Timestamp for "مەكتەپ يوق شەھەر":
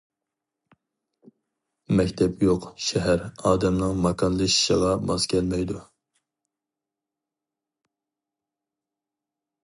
1.97-3.21